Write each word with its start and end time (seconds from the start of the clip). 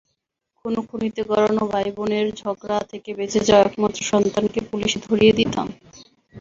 খুনোখুনিতে 0.57 1.21
গড়ানো 1.29 1.63
ভাই-বোনের 1.71 2.27
ঝগড়া 2.39 2.77
থেকে 2.91 3.09
বেঁচে 3.17 3.39
যাওয়া 3.47 3.65
একমাত্র 3.67 3.99
সন্তানকে 4.11 4.59
পুলিশে 4.69 4.99
ধরিয়ে 5.07 5.33
দিতাম? 5.39 5.67